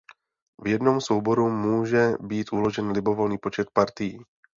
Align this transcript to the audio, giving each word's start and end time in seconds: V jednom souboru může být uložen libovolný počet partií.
V 0.61 0.67
jednom 0.67 1.01
souboru 1.01 1.49
může 1.49 2.11
být 2.19 2.53
uložen 2.53 2.91
libovolný 2.91 3.37
počet 3.37 3.67
partií. 3.73 4.19